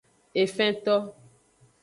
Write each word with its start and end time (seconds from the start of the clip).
Efento. 0.43 0.95